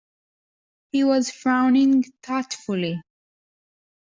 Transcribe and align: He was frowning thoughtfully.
He 0.91 1.03
was 1.03 1.29
frowning 1.29 2.01
thoughtfully. 2.23 3.03